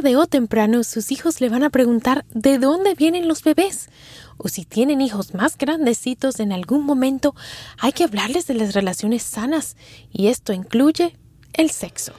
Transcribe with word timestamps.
tarde 0.00 0.16
o 0.16 0.26
temprano 0.26 0.82
sus 0.82 1.12
hijos 1.12 1.42
le 1.42 1.50
van 1.50 1.62
a 1.62 1.68
preguntar 1.68 2.24
de 2.32 2.56
dónde 2.56 2.94
vienen 2.94 3.28
los 3.28 3.42
bebés. 3.42 3.90
O 4.38 4.48
si 4.48 4.64
tienen 4.64 5.02
hijos 5.02 5.34
más 5.34 5.58
grandecitos 5.58 6.40
en 6.40 6.52
algún 6.52 6.86
momento, 6.86 7.34
hay 7.78 7.92
que 7.92 8.04
hablarles 8.04 8.46
de 8.46 8.54
las 8.54 8.72
relaciones 8.72 9.22
sanas 9.22 9.76
y 10.10 10.28
esto 10.28 10.54
incluye 10.54 11.18
el 11.52 11.68
sexo. 11.68 12.14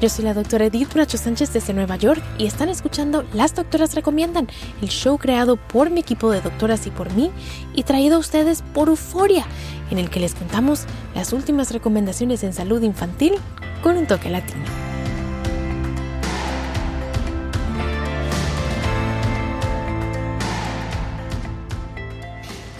Yo 0.00 0.08
soy 0.08 0.24
la 0.24 0.32
doctora 0.32 0.66
Edith 0.66 0.94
Bracho 0.94 1.18
Sánchez 1.18 1.52
desde 1.52 1.74
Nueva 1.74 1.96
York 1.96 2.22
y 2.38 2.46
están 2.46 2.68
escuchando 2.68 3.24
Las 3.34 3.56
Doctoras 3.56 3.96
Recomiendan, 3.96 4.46
el 4.80 4.90
show 4.90 5.18
creado 5.18 5.56
por 5.56 5.90
mi 5.90 6.00
equipo 6.00 6.30
de 6.30 6.40
doctoras 6.40 6.86
y 6.86 6.92
por 6.92 7.12
mí 7.14 7.32
y 7.74 7.82
traído 7.82 8.14
a 8.14 8.20
ustedes 8.20 8.62
por 8.74 8.86
Euforia, 8.86 9.44
en 9.90 9.98
el 9.98 10.08
que 10.08 10.20
les 10.20 10.36
contamos 10.36 10.84
las 11.16 11.32
últimas 11.32 11.72
recomendaciones 11.72 12.44
en 12.44 12.52
salud 12.52 12.80
infantil 12.82 13.34
con 13.82 13.96
un 13.96 14.06
toque 14.06 14.30
latino. 14.30 14.64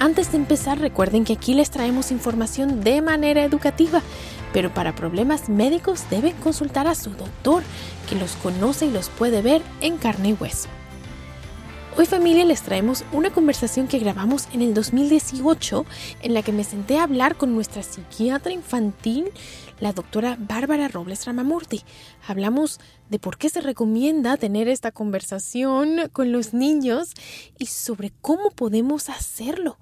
Antes 0.00 0.32
de 0.32 0.38
empezar, 0.38 0.78
recuerden 0.78 1.24
que 1.24 1.34
aquí 1.34 1.52
les 1.52 1.70
traemos 1.70 2.10
información 2.10 2.80
de 2.80 3.02
manera 3.02 3.44
educativa, 3.44 4.00
pero 4.50 4.72
para 4.72 4.94
problemas 4.94 5.50
médicos 5.50 6.04
deben 6.08 6.34
consultar 6.36 6.86
a 6.86 6.94
su 6.94 7.10
doctor, 7.10 7.62
que 8.08 8.14
los 8.14 8.32
conoce 8.36 8.86
y 8.86 8.90
los 8.90 9.10
puede 9.10 9.42
ver 9.42 9.60
en 9.82 9.98
carne 9.98 10.30
y 10.30 10.32
hueso. 10.32 10.70
Hoy 11.98 12.06
familia 12.06 12.46
les 12.46 12.62
traemos 12.62 13.04
una 13.12 13.28
conversación 13.28 13.88
que 13.88 13.98
grabamos 13.98 14.48
en 14.54 14.62
el 14.62 14.72
2018 14.72 15.84
en 16.22 16.32
la 16.32 16.42
que 16.42 16.52
me 16.52 16.64
senté 16.64 16.96
a 16.96 17.02
hablar 17.02 17.36
con 17.36 17.52
nuestra 17.52 17.82
psiquiatra 17.82 18.52
infantil, 18.52 19.26
la 19.80 19.92
doctora 19.92 20.38
Bárbara 20.38 20.88
Robles 20.88 21.26
Ramamurti. 21.26 21.82
Hablamos 22.26 22.80
de 23.10 23.18
por 23.18 23.36
qué 23.36 23.50
se 23.50 23.60
recomienda 23.60 24.38
tener 24.38 24.66
esta 24.66 24.92
conversación 24.92 26.08
con 26.10 26.32
los 26.32 26.54
niños 26.54 27.12
y 27.58 27.66
sobre 27.66 28.12
cómo 28.22 28.50
podemos 28.50 29.10
hacerlo. 29.10 29.76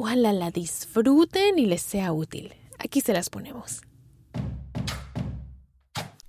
Ojalá 0.00 0.32
la 0.32 0.52
disfruten 0.52 1.58
y 1.58 1.66
les 1.66 1.82
sea 1.82 2.12
útil. 2.12 2.54
Aquí 2.78 3.00
se 3.00 3.12
las 3.12 3.30
ponemos 3.30 3.82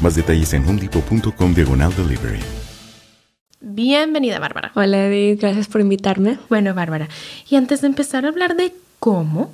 Más 0.00 0.14
detalles 0.14 0.52
en 0.52 0.66
homedepot.com 0.66 1.54
diagonal 1.54 1.94
delivery. 1.96 2.40
Bienvenida, 3.60 4.38
Bárbara. 4.38 4.72
Hola, 4.74 5.06
Edith. 5.06 5.40
Gracias 5.40 5.68
por 5.68 5.80
invitarme. 5.80 6.38
Bueno, 6.48 6.74
Bárbara, 6.74 7.08
y 7.48 7.56
antes 7.56 7.80
de 7.80 7.86
empezar 7.86 8.24
a 8.24 8.28
hablar 8.28 8.56
de 8.56 8.74
cómo, 8.98 9.52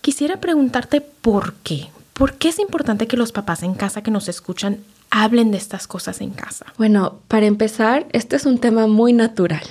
quisiera 0.00 0.38
preguntarte 0.38 1.00
por 1.00 1.54
qué. 1.62 1.88
¿Por 2.12 2.34
qué 2.34 2.48
es 2.48 2.58
importante 2.58 3.06
que 3.06 3.16
los 3.16 3.32
papás 3.32 3.62
en 3.62 3.74
casa 3.74 4.02
que 4.02 4.10
nos 4.10 4.28
escuchan 4.28 4.78
hablen 5.10 5.50
de 5.50 5.58
estas 5.58 5.86
cosas 5.86 6.20
en 6.20 6.30
casa? 6.30 6.66
Bueno, 6.76 7.20
para 7.28 7.46
empezar, 7.46 8.06
este 8.12 8.36
es 8.36 8.44
un 8.44 8.58
tema 8.58 8.86
muy 8.86 9.12
natural. 9.12 9.62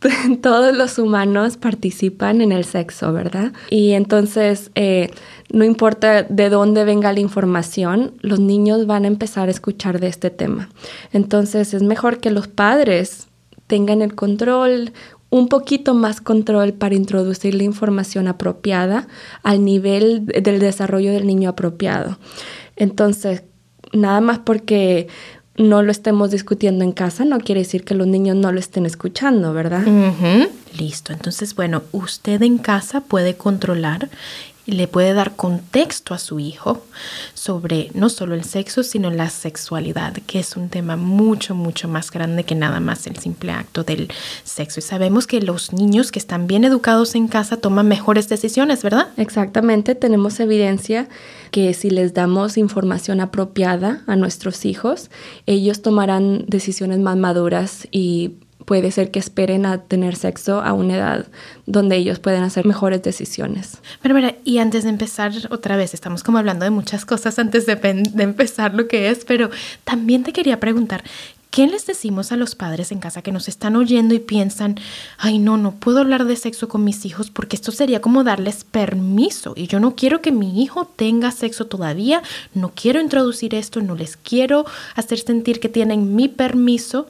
todos 0.42 0.76
los 0.76 0.98
humanos 0.98 1.56
participan 1.56 2.40
en 2.40 2.52
el 2.52 2.64
sexo, 2.64 3.12
¿verdad? 3.12 3.52
Y 3.70 3.92
entonces, 3.92 4.70
eh, 4.74 5.10
no 5.52 5.64
importa 5.64 6.22
de 6.22 6.48
dónde 6.48 6.84
venga 6.84 7.12
la 7.12 7.20
información, 7.20 8.14
los 8.20 8.40
niños 8.40 8.86
van 8.86 9.04
a 9.04 9.08
empezar 9.08 9.48
a 9.48 9.50
escuchar 9.50 10.00
de 10.00 10.08
este 10.08 10.30
tema. 10.30 10.70
Entonces, 11.12 11.74
es 11.74 11.82
mejor 11.82 12.18
que 12.18 12.30
los 12.30 12.48
padres 12.48 13.28
tengan 13.66 14.02
el 14.02 14.14
control, 14.14 14.92
un 15.28 15.48
poquito 15.48 15.94
más 15.94 16.20
control 16.20 16.72
para 16.72 16.94
introducir 16.94 17.54
la 17.54 17.62
información 17.62 18.28
apropiada 18.28 19.08
al 19.42 19.64
nivel 19.64 20.26
del 20.26 20.58
desarrollo 20.58 21.12
del 21.12 21.26
niño 21.26 21.50
apropiado. 21.50 22.18
Entonces, 22.76 23.42
nada 23.92 24.20
más 24.20 24.38
porque 24.38 25.08
no 25.56 25.82
lo 25.82 25.92
estemos 25.92 26.30
discutiendo 26.30 26.84
en 26.84 26.92
casa, 26.92 27.24
no 27.24 27.38
quiere 27.38 27.60
decir 27.60 27.84
que 27.84 27.94
los 27.94 28.06
niños 28.06 28.36
no 28.36 28.52
lo 28.52 28.58
estén 28.58 28.86
escuchando, 28.86 29.52
¿verdad? 29.52 29.84
Listo, 30.78 31.12
entonces, 31.12 31.54
bueno, 31.54 31.82
usted 31.92 32.40
en 32.42 32.56
casa 32.58 33.02
puede 33.02 33.34
controlar 33.34 34.08
le 34.66 34.86
puede 34.86 35.12
dar 35.12 35.34
contexto 35.34 36.14
a 36.14 36.18
su 36.18 36.38
hijo 36.38 36.84
sobre 37.34 37.90
no 37.94 38.08
solo 38.08 38.34
el 38.34 38.44
sexo, 38.44 38.82
sino 38.82 39.10
la 39.10 39.28
sexualidad, 39.28 40.14
que 40.26 40.38
es 40.38 40.56
un 40.56 40.68
tema 40.68 40.96
mucho, 40.96 41.54
mucho 41.54 41.88
más 41.88 42.10
grande 42.10 42.44
que 42.44 42.54
nada 42.54 42.78
más 42.78 43.06
el 43.06 43.16
simple 43.16 43.52
acto 43.52 43.82
del 43.82 44.08
sexo. 44.44 44.78
Y 44.78 44.82
sabemos 44.82 45.26
que 45.26 45.40
los 45.40 45.72
niños 45.72 46.12
que 46.12 46.20
están 46.20 46.46
bien 46.46 46.64
educados 46.64 47.14
en 47.14 47.26
casa 47.26 47.56
toman 47.56 47.88
mejores 47.88 48.28
decisiones, 48.28 48.82
¿verdad? 48.82 49.08
Exactamente, 49.16 49.94
tenemos 49.94 50.38
evidencia 50.38 51.08
que 51.50 51.74
si 51.74 51.90
les 51.90 52.14
damos 52.14 52.56
información 52.56 53.20
apropiada 53.20 54.02
a 54.06 54.16
nuestros 54.16 54.64
hijos, 54.64 55.10
ellos 55.46 55.82
tomarán 55.82 56.44
decisiones 56.46 57.00
más 57.00 57.16
maduras 57.16 57.88
y 57.90 58.32
puede 58.64 58.90
ser 58.90 59.10
que 59.10 59.18
esperen 59.18 59.66
a 59.66 59.78
tener 59.78 60.16
sexo 60.16 60.62
a 60.62 60.72
una 60.72 60.96
edad 60.96 61.26
donde 61.66 61.96
ellos 61.96 62.18
pueden 62.18 62.42
hacer 62.42 62.66
mejores 62.66 63.02
decisiones. 63.02 63.78
Bárbara, 64.02 64.36
y 64.44 64.58
antes 64.58 64.84
de 64.84 64.90
empezar 64.90 65.32
otra 65.50 65.76
vez, 65.76 65.94
estamos 65.94 66.22
como 66.22 66.38
hablando 66.38 66.64
de 66.64 66.70
muchas 66.70 67.04
cosas 67.04 67.38
antes 67.38 67.66
de, 67.66 67.76
de 67.76 68.22
empezar 68.22 68.74
lo 68.74 68.88
que 68.88 69.08
es, 69.08 69.24
pero 69.24 69.50
también 69.84 70.22
te 70.22 70.32
quería 70.32 70.60
preguntar, 70.60 71.04
¿Qué 71.52 71.66
les 71.66 71.84
decimos 71.84 72.32
a 72.32 72.38
los 72.38 72.54
padres 72.54 72.92
en 72.92 72.98
casa 72.98 73.20
que 73.20 73.30
nos 73.30 73.46
están 73.46 73.76
oyendo 73.76 74.14
y 74.14 74.20
piensan, 74.20 74.80
ay 75.18 75.38
no, 75.38 75.58
no 75.58 75.72
puedo 75.72 75.98
hablar 75.98 76.24
de 76.24 76.34
sexo 76.34 76.66
con 76.66 76.82
mis 76.82 77.04
hijos 77.04 77.30
porque 77.30 77.56
esto 77.56 77.72
sería 77.72 78.00
como 78.00 78.24
darles 78.24 78.64
permiso 78.64 79.52
y 79.54 79.66
yo 79.66 79.78
no 79.78 79.94
quiero 79.94 80.22
que 80.22 80.32
mi 80.32 80.62
hijo 80.62 80.86
tenga 80.96 81.30
sexo 81.30 81.66
todavía, 81.66 82.22
no 82.54 82.72
quiero 82.74 83.02
introducir 83.02 83.54
esto, 83.54 83.82
no 83.82 83.94
les 83.94 84.16
quiero 84.16 84.64
hacer 84.94 85.18
sentir 85.18 85.60
que 85.60 85.68
tienen 85.68 86.16
mi 86.16 86.28
permiso? 86.28 87.08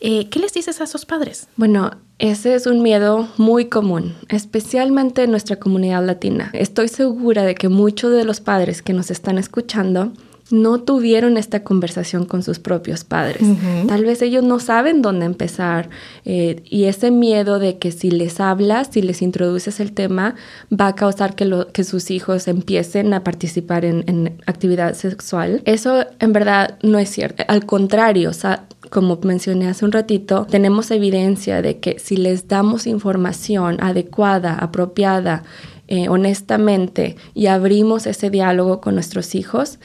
Eh, 0.00 0.28
¿Qué 0.28 0.38
les 0.38 0.52
dices 0.52 0.80
a 0.80 0.84
esos 0.84 1.04
padres? 1.06 1.48
Bueno, 1.56 1.90
ese 2.18 2.54
es 2.54 2.66
un 2.66 2.82
miedo 2.82 3.28
muy 3.36 3.66
común, 3.66 4.14
especialmente 4.28 5.22
en 5.24 5.30
nuestra 5.30 5.56
comunidad 5.56 6.04
latina. 6.04 6.50
Estoy 6.52 6.88
segura 6.88 7.44
de 7.44 7.54
que 7.54 7.68
muchos 7.68 8.12
de 8.12 8.24
los 8.24 8.40
padres 8.40 8.82
que 8.82 8.92
nos 8.92 9.10
están 9.10 9.38
escuchando 9.38 10.12
no 10.50 10.80
tuvieron 10.80 11.36
esta 11.36 11.62
conversación 11.62 12.24
con 12.24 12.42
sus 12.42 12.58
propios 12.58 13.04
padres. 13.04 13.42
Tal 13.86 14.04
vez 14.04 14.22
ellos 14.22 14.42
no 14.42 14.60
saben 14.60 15.02
dónde 15.02 15.26
empezar 15.26 15.90
eh, 16.24 16.62
y 16.64 16.84
ese 16.84 17.10
miedo 17.10 17.58
de 17.58 17.78
que 17.78 17.92
si 17.92 18.10
les 18.10 18.40
hablas, 18.40 18.88
si 18.90 19.02
les 19.02 19.20
introduces 19.22 19.80
el 19.80 19.92
tema, 19.92 20.36
va 20.72 20.88
a 20.88 20.94
causar 20.94 21.34
que, 21.34 21.66
que 21.72 21.84
sus 21.84 22.10
hijos 22.10 22.48
empiecen 22.48 23.12
a 23.12 23.24
participar 23.24 23.84
en, 23.84 24.04
en, 24.06 24.38
actividad 24.46 24.94
sexual. 24.94 25.62
Eso 25.64 26.06
en 26.18 26.32
verdad 26.32 26.78
no 26.82 26.98
es 26.98 27.10
cierto. 27.10 27.44
Al 27.48 27.66
contrario, 27.66 28.30
o 28.30 28.34
sea, 28.34 28.64
como 28.88 29.18
mencioné 29.22 29.68
hace 29.68 29.84
un 29.84 29.92
ratito, 29.92 30.46
tenemos 30.50 30.90
evidencia 30.90 31.62
de 31.62 31.78
que 31.78 31.98
si 31.98 32.16
les 32.16 32.48
damos 32.48 32.86
información 32.86 33.78
adecuada, 33.80 34.54
apropiada, 34.54 35.44
eh, 35.90 36.10
honestamente 36.10 37.16
y 37.32 37.46
abrimos 37.46 38.06
ese 38.06 38.28
diálogo 38.28 38.82
con 38.82 38.94
nuestros 38.94 39.34
hijos, 39.34 39.78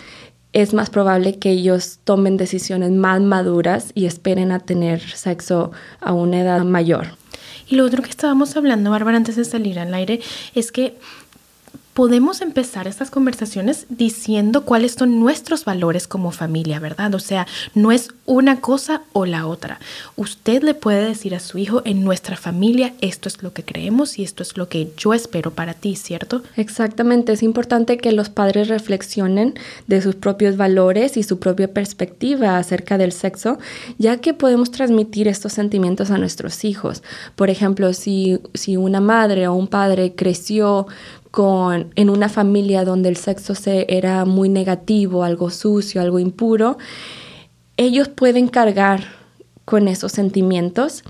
es 0.51 0.73
más 0.73 0.89
probable 0.89 1.39
que 1.39 1.49
ellos 1.49 1.99
tomen 2.03 2.35
decisiones 2.35 2.91
más 2.91 3.21
maduras 3.21 3.91
y 3.95 4.05
esperen 4.05 4.51
a 4.51 4.59
tener 4.59 4.99
sexo 5.01 5.71
a 6.01 6.11
una 6.11 6.41
edad 6.41 6.63
mayor. 6.65 7.17
Y 7.67 7.75
lo 7.75 7.85
otro 7.85 8.03
que 8.03 8.09
estábamos 8.09 8.55
hablando, 8.57 8.91
Bárbara, 8.91 9.17
antes 9.17 9.35
de 9.35 9.45
salir 9.45 9.79
al 9.79 9.93
aire, 9.93 10.19
es 10.53 10.71
que 10.71 10.97
podemos 11.93 12.41
empezar 12.41 12.87
estas 12.87 13.11
conversaciones 13.11 13.85
diciendo 13.89 14.65
cuáles 14.65 14.93
son 14.93 15.19
nuestros 15.19 15.63
valores 15.63 16.07
como 16.07 16.31
familia, 16.31 16.79
¿verdad? 16.79 17.13
O 17.13 17.19
sea, 17.19 17.47
no 17.75 17.91
es 17.91 18.09
una 18.25 18.61
cosa 18.61 19.03
o 19.13 19.25
la 19.25 19.45
otra. 19.45 19.79
Usted 20.15 20.63
le 20.63 20.73
puede 20.73 21.05
decir 21.05 21.35
a 21.35 21.39
su 21.39 21.57
hijo, 21.57 21.81
en 21.85 22.03
nuestra 22.03 22.35
familia 22.35 22.93
esto 23.01 23.27
es 23.27 23.43
lo 23.43 23.53
que 23.53 23.63
creemos 23.63 24.17
y 24.17 24.23
esto 24.23 24.43
es 24.43 24.57
lo 24.57 24.69
que 24.69 24.91
yo 24.97 25.13
espero 25.13 25.51
para 25.51 25.73
ti, 25.73 25.95
¿cierto? 25.95 26.41
Exactamente, 26.55 27.33
es 27.33 27.43
importante 27.43 27.97
que 27.97 28.11
los 28.11 28.29
padres 28.29 28.69
reflexionen 28.69 29.53
de 29.87 30.01
sus 30.01 30.15
propios 30.15 30.57
valores 30.57 31.15
y 31.17 31.23
su 31.23 31.39
propia 31.39 31.71
perspectiva 31.71 32.57
acerca 32.57 32.97
del 32.97 33.11
sexo, 33.11 33.59
ya 33.97 34.17
que 34.17 34.33
podemos 34.33 34.71
transmitir 34.71 35.27
estos 35.27 35.53
sentimientos 35.53 36.09
a 36.09 36.17
nuestros 36.17 36.63
hijos. 36.63 37.03
Por 37.35 37.49
ejemplo, 37.49 37.93
si, 37.93 38.39
si 38.53 38.77
una 38.77 39.01
madre 39.01 39.47
o 39.47 39.53
un 39.53 39.67
padre 39.67 40.13
creció 40.15 40.87
con, 41.33 41.91
en 41.95 42.11
una 42.11 42.29
familia 42.29 42.85
donde 42.85 43.09
el 43.09 43.17
sexo 43.17 43.55
se, 43.55 43.87
era 43.89 44.23
muy 44.23 44.49
negativo, 44.49 45.23
algo 45.23 45.49
sucio, 45.49 45.99
algo 45.99 46.19
impuro, 46.19 46.77
ellos 47.75 48.07
pueden 48.07 48.47
cargar 48.47 49.05
con 49.65 49.87
esos 49.87 50.11
sentimientos 50.11 51.03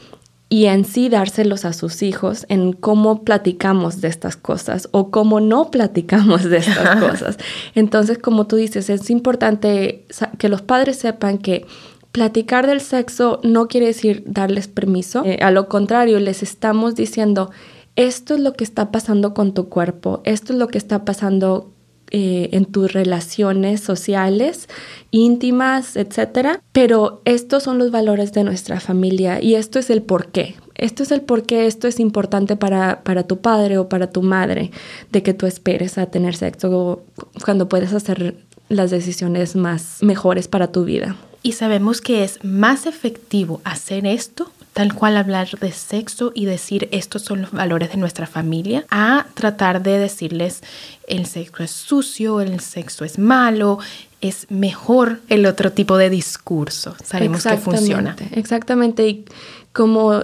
y 0.47 0.67
en 0.67 0.85
sí 0.85 1.09
dárselos 1.09 1.65
a 1.65 1.73
sus 1.73 2.01
hijos 2.01 2.45
en 2.47 2.71
cómo 2.71 3.25
platicamos 3.25 3.99
de 3.99 4.07
estas 4.07 4.37
cosas 4.37 4.87
o 4.91 5.11
cómo 5.11 5.41
no 5.41 5.71
platicamos 5.71 6.45
de 6.45 6.59
estas 6.59 7.03
cosas. 7.03 7.37
Entonces, 7.75 8.17
como 8.17 8.47
tú 8.47 8.55
dices, 8.55 8.89
es 8.89 9.09
importante 9.09 10.05
que 10.37 10.47
los 10.47 10.61
padres 10.61 10.95
sepan 10.99 11.37
que 11.37 11.65
platicar 12.13 12.65
del 12.65 12.79
sexo 12.79 13.41
no 13.43 13.67
quiere 13.67 13.87
decir 13.87 14.23
darles 14.25 14.69
permiso, 14.69 15.23
eh, 15.25 15.39
a 15.41 15.51
lo 15.51 15.67
contrario, 15.67 16.17
les 16.21 16.43
estamos 16.43 16.95
diciendo, 16.95 17.51
esto 17.95 18.35
es 18.35 18.39
lo 18.39 18.53
que 18.53 18.63
está 18.63 18.91
pasando 18.91 19.33
con 19.33 19.53
tu 19.53 19.69
cuerpo, 19.69 20.21
esto 20.23 20.53
es 20.53 20.59
lo 20.59 20.67
que 20.67 20.77
está 20.77 21.05
pasando 21.05 21.73
eh, 22.15 22.49
en 22.51 22.65
tus 22.65 22.93
relaciones 22.93 23.81
sociales, 23.81 24.69
íntimas, 25.09 25.95
etcétera. 25.95 26.61
Pero 26.71 27.23
estos 27.25 27.63
son 27.63 27.79
los 27.79 27.89
valores 27.89 28.33
de 28.33 28.43
nuestra 28.43 28.79
familia 28.79 29.41
y 29.41 29.55
esto 29.55 29.79
es 29.79 29.89
el 29.89 30.03
por 30.03 30.27
qué. 30.27 30.53
Esto 30.75 31.01
es 31.01 31.11
el 31.11 31.21
por 31.21 31.43
qué 31.43 31.65
esto 31.65 31.87
es 31.87 31.99
importante 31.99 32.55
para, 32.55 33.01
para 33.01 33.23
tu 33.23 33.41
padre 33.41 33.79
o 33.79 33.89
para 33.89 34.11
tu 34.11 34.21
madre, 34.21 34.69
de 35.11 35.23
que 35.23 35.33
tú 35.33 35.47
esperes 35.47 35.97
a 35.97 36.05
tener 36.07 36.35
sexo 36.35 37.01
cuando 37.43 37.67
puedes 37.67 37.93
hacer 37.93 38.35
las 38.69 38.91
decisiones 38.91 39.55
más 39.55 39.97
mejores 40.01 40.47
para 40.47 40.71
tu 40.71 40.85
vida. 40.85 41.15
Y 41.41 41.53
sabemos 41.53 41.99
que 41.99 42.23
es 42.23 42.43
más 42.43 42.85
efectivo 42.85 43.59
hacer 43.63 44.05
esto 44.05 44.51
tal 44.73 44.93
cual 44.95 45.17
hablar 45.17 45.47
de 45.59 45.71
sexo 45.71 46.31
y 46.33 46.45
decir 46.45 46.89
estos 46.91 47.21
son 47.21 47.43
los 47.43 47.51
valores 47.51 47.91
de 47.91 47.97
nuestra 47.97 48.27
familia, 48.27 48.85
a 48.89 49.27
tratar 49.35 49.83
de 49.83 49.99
decirles 49.99 50.61
el 51.07 51.25
sexo 51.27 51.63
es 51.63 51.71
sucio, 51.71 52.41
el 52.41 52.59
sexo 52.59 53.05
es 53.05 53.19
malo, 53.19 53.79
es 54.19 54.47
mejor 54.49 55.19
el 55.29 55.45
otro 55.45 55.71
tipo 55.71 55.97
de 55.97 56.09
discurso. 56.09 56.95
Sabemos 57.03 57.43
que 57.43 57.57
funciona. 57.57 58.15
Exactamente. 58.31 59.07
Y 59.07 59.25
como 59.73 60.23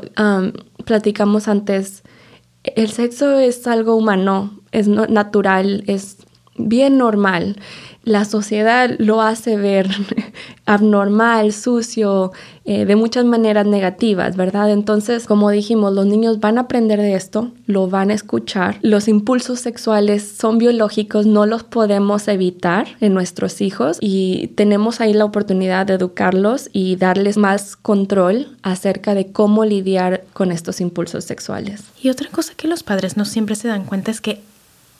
platicamos 0.85 1.47
antes, 1.47 2.01
el 2.63 2.91
sexo 2.91 3.37
es 3.37 3.67
algo 3.67 3.95
humano, 3.95 4.59
es 4.71 4.87
natural, 4.87 5.83
es 5.87 6.17
bien 6.55 6.97
normal 6.97 7.57
la 8.03 8.25
sociedad 8.25 8.89
lo 8.97 9.21
hace 9.21 9.55
ver 9.55 9.89
abnormal, 10.65 11.53
sucio, 11.53 12.31
eh, 12.65 12.85
de 12.85 12.95
muchas 12.95 13.25
maneras 13.25 13.65
negativas, 13.65 14.35
¿verdad? 14.35 14.71
Entonces, 14.71 15.25
como 15.25 15.49
dijimos, 15.49 15.93
los 15.93 16.05
niños 16.05 16.39
van 16.39 16.57
a 16.57 16.61
aprender 16.61 16.99
de 16.99 17.15
esto, 17.15 17.51
lo 17.65 17.89
van 17.89 18.11
a 18.11 18.13
escuchar. 18.13 18.77
Los 18.81 19.07
impulsos 19.07 19.59
sexuales 19.59 20.35
son 20.39 20.57
biológicos, 20.59 21.25
no 21.25 21.45
los 21.45 21.63
podemos 21.63 22.27
evitar 22.27 22.87
en 23.01 23.13
nuestros 23.13 23.61
hijos 23.61 23.97
y 24.01 24.51
tenemos 24.55 25.01
ahí 25.01 25.13
la 25.13 25.25
oportunidad 25.25 25.87
de 25.87 25.95
educarlos 25.95 26.69
y 26.71 26.95
darles 26.95 27.37
más 27.37 27.75
control 27.75 28.55
acerca 28.61 29.15
de 29.15 29.31
cómo 29.31 29.65
lidiar 29.65 30.23
con 30.33 30.51
estos 30.51 30.79
impulsos 30.79 31.25
sexuales. 31.25 31.83
Y 32.01 32.09
otra 32.09 32.29
cosa 32.29 32.53
que 32.55 32.67
los 32.67 32.83
padres 32.83 33.17
no 33.17 33.25
siempre 33.25 33.55
se 33.55 33.67
dan 33.67 33.85
cuenta 33.85 34.11
es 34.11 34.21
que 34.21 34.41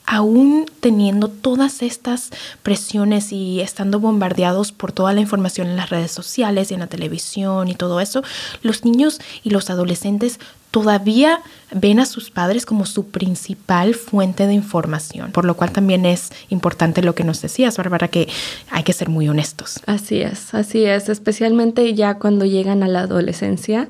aún 0.10 0.66
teniendo 0.80 1.28
todas 1.28 1.84
estas 1.84 2.32
presiones 2.64 3.32
y 3.32 3.62
estando 3.62 4.00
bombardeados 4.00 4.72
por 4.72 4.92
toda 4.92 5.14
la 5.14 5.22
información 5.22 5.68
en 5.68 5.76
las 5.76 5.92
redes 5.92 6.10
sociales 6.12 6.72
y 6.72 6.74
en 6.74 6.80
la 6.80 6.88
televisión 6.88 7.68
y 7.68 7.76
todo 7.76 8.02
eso, 8.02 8.24
los 8.64 8.84
niños 8.84 9.22
y 9.44 9.52
los 9.52 9.70
adolescentes 9.70 10.40
todavía 10.72 11.42
ven 11.72 12.00
a 12.00 12.08
sus 12.08 12.32
padres 12.32 12.66
como 12.66 12.88
su 12.88 13.10
principal 13.10 13.94
fuente 13.94 14.48
de 14.48 14.54
información, 14.56 15.32
por 15.32 15.46
lo 15.46 15.56
cual 15.56 15.72
también 15.72 16.08
es 16.08 16.32
importante 16.50 17.04
lo 17.04 17.14
que 17.14 17.24
nos 17.24 17.40
decías, 17.44 17.78
Bárbara, 17.78 18.08
que 18.08 18.28
hay 18.72 18.82
que 18.82 18.94
ser 18.94 19.10
muy 19.10 19.30
honestos. 19.30 19.80
Así 19.86 20.22
es, 20.22 20.56
así 20.56 20.86
es, 20.86 21.10
especialmente 21.10 21.94
ya 21.94 22.16
cuando 22.16 22.46
llegan 22.46 22.82
a 22.82 22.88
la 22.88 23.02
adolescencia 23.02 23.88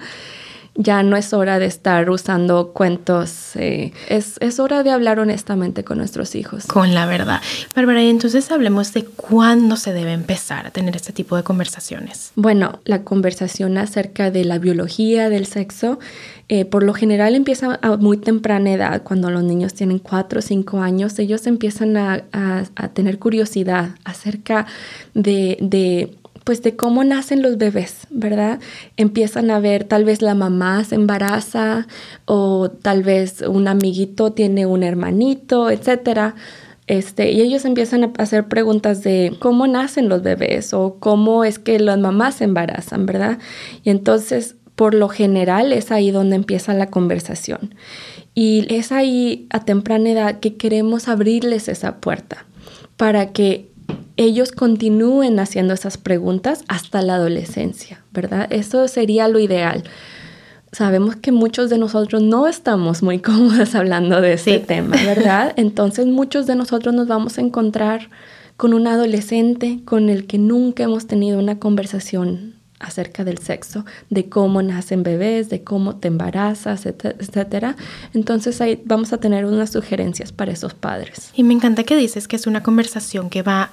ya 0.79 1.03
no 1.03 1.17
es 1.17 1.33
hora 1.33 1.59
de 1.59 1.65
estar 1.65 2.09
usando 2.09 2.71
cuentos, 2.71 3.51
eh, 3.55 3.91
es, 4.07 4.37
es, 4.39 4.59
hora 4.59 4.81
de 4.81 4.91
hablar 4.91 5.19
honestamente 5.19 5.83
con 5.83 5.97
nuestros 5.97 6.35
hijos. 6.35 6.65
Con 6.67 6.93
la 6.93 7.05
verdad. 7.05 7.41
Bárbara, 7.75 8.01
y 8.01 8.09
entonces 8.09 8.49
hablemos 8.49 8.93
de 8.93 9.03
cuándo 9.03 9.75
se 9.75 9.91
debe 9.91 10.13
empezar 10.13 10.65
a 10.65 10.71
tener 10.71 10.95
este 10.95 11.11
tipo 11.11 11.35
de 11.35 11.43
conversaciones. 11.43 12.31
Bueno, 12.35 12.79
la 12.85 13.03
conversación 13.03 13.77
acerca 13.77 14.31
de 14.31 14.45
la 14.45 14.57
biología 14.57 15.27
del 15.27 15.47
sexo, 15.47 15.99
eh, 16.47 16.63
por 16.63 16.83
lo 16.83 16.93
general 16.93 17.35
empieza 17.35 17.77
a 17.81 17.97
muy 17.97 18.15
temprana 18.15 18.71
edad, 18.71 19.03
cuando 19.03 19.29
los 19.31 19.43
niños 19.43 19.73
tienen 19.73 19.99
4 19.99 20.39
o 20.39 20.41
5 20.41 20.79
años, 20.79 21.19
ellos 21.19 21.45
empiezan 21.45 21.97
a, 21.97 22.23
a, 22.31 22.63
a 22.75 22.87
tener 22.87 23.19
curiosidad 23.19 23.89
acerca 24.05 24.65
de, 25.13 25.57
de 25.59 26.15
pues 26.49 26.63
de 26.63 26.75
cómo 26.75 27.03
nacen 27.03 27.43
los 27.43 27.59
bebés, 27.59 28.07
¿verdad? 28.09 28.57
Empiezan 28.97 29.51
a 29.51 29.59
ver, 29.59 29.83
tal 29.83 30.03
vez 30.03 30.23
la 30.23 30.33
mamá 30.33 30.83
se 30.83 30.95
embaraza 30.95 31.85
o 32.25 32.71
tal 32.71 33.03
vez 33.03 33.41
un 33.41 33.67
amiguito 33.67 34.31
tiene 34.31 34.65
un 34.65 34.81
hermanito, 34.81 35.69
etcétera. 35.69 36.33
Este, 36.87 37.31
y 37.31 37.41
ellos 37.41 37.65
empiezan 37.65 38.03
a 38.03 38.11
hacer 38.17 38.47
preguntas 38.47 39.03
de 39.03 39.37
cómo 39.37 39.67
nacen 39.67 40.09
los 40.09 40.23
bebés 40.23 40.73
o 40.73 40.95
cómo 40.99 41.43
es 41.43 41.59
que 41.59 41.77
las 41.77 41.99
mamás 41.99 42.37
se 42.37 42.45
embarazan, 42.45 43.05
¿verdad? 43.05 43.37
Y 43.83 43.91
entonces, 43.91 44.55
por 44.73 44.95
lo 44.95 45.07
general, 45.07 45.71
es 45.71 45.91
ahí 45.91 46.09
donde 46.09 46.35
empieza 46.35 46.73
la 46.73 46.87
conversación. 46.87 47.75
Y 48.33 48.65
es 48.73 48.91
ahí 48.91 49.45
a 49.51 49.65
temprana 49.65 50.09
edad 50.09 50.39
que 50.39 50.55
queremos 50.55 51.09
abrirles 51.09 51.67
esa 51.67 51.97
puerta 51.97 52.47
para 52.97 53.33
que 53.33 53.69
ellos 54.19 54.51
continúen 54.51 55.39
haciendo 55.39 55.73
esas 55.73 55.97
preguntas 55.97 56.65
hasta 56.67 57.01
la 57.01 57.15
adolescencia, 57.15 58.03
¿verdad? 58.11 58.47
Eso 58.49 58.85
sería 58.89 59.29
lo 59.29 59.39
ideal. 59.39 59.83
Sabemos 60.73 61.15
que 61.15 61.31
muchos 61.31 61.69
de 61.69 61.77
nosotros 61.77 62.21
no 62.21 62.45
estamos 62.45 63.01
muy 63.01 63.19
cómodos 63.21 63.75
hablando 63.75 64.19
de 64.19 64.33
ese 64.33 64.59
tema, 64.59 64.97
¿verdad? 65.05 65.53
Entonces 65.57 66.05
muchos 66.05 66.47
de 66.47 66.55
nosotros 66.55 66.93
nos 66.93 67.07
vamos 67.07 67.37
a 67.37 67.41
encontrar 67.41 68.09
con 68.57 68.73
un 68.73 68.87
adolescente 68.87 69.79
con 69.85 70.09
el 70.09 70.27
que 70.27 70.37
nunca 70.37 70.83
hemos 70.83 71.07
tenido 71.07 71.39
una 71.39 71.57
conversación 71.57 72.55
acerca 72.81 73.23
del 73.23 73.37
sexo, 73.37 73.85
de 74.09 74.27
cómo 74.27 74.61
nacen 74.61 75.01
bebés, 75.01 75.49
de 75.49 75.63
cómo 75.63 75.95
te 75.95 76.09
embarazas, 76.09 76.85
etcétera. 76.85 77.77
Entonces 78.13 78.59
ahí 78.59 78.81
vamos 78.83 79.13
a 79.13 79.17
tener 79.17 79.45
unas 79.45 79.69
sugerencias 79.69 80.33
para 80.33 80.51
esos 80.51 80.73
padres. 80.73 81.31
Y 81.35 81.43
me 81.43 81.53
encanta 81.53 81.85
que 81.85 81.95
dices 81.95 82.27
que 82.27 82.35
es 82.35 82.47
una 82.47 82.63
conversación 82.63 83.29
que 83.29 83.43
va 83.43 83.71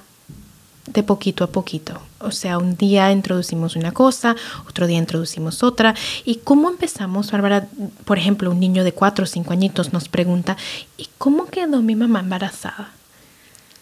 de 0.87 1.03
poquito 1.03 1.43
a 1.43 1.47
poquito. 1.47 1.99
O 2.19 2.31
sea, 2.31 2.57
un 2.57 2.75
día 2.75 3.11
introducimos 3.11 3.75
una 3.75 3.91
cosa, 3.91 4.35
otro 4.67 4.87
día 4.87 4.97
introducimos 4.97 5.63
otra. 5.63 5.93
¿Y 6.25 6.35
cómo 6.37 6.69
empezamos, 6.69 7.31
Bárbara? 7.31 7.67
Por 8.05 8.17
ejemplo, 8.17 8.49
un 8.49 8.59
niño 8.59 8.83
de 8.83 8.93
cuatro 8.93 9.23
o 9.23 9.27
cinco 9.27 9.53
añitos 9.53 9.93
nos 9.93 10.09
pregunta, 10.09 10.57
¿y 10.97 11.07
cómo 11.17 11.45
quedó 11.45 11.81
mi 11.81 11.95
mamá 11.95 12.21
embarazada? 12.21 12.91